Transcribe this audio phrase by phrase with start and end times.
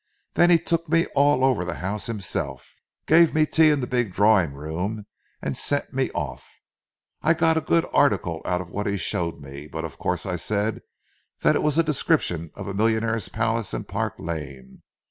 [0.33, 2.73] Then he took me all over the house himself;
[3.05, 5.05] gave me tea in the big drawing room
[5.43, 6.43] and sent me off.
[7.21, 10.37] I got a good article out of what he showed me, but of course I
[10.37, 10.81] said
[11.41, 14.81] that it was a description of a millionaire's palace in Park Lane.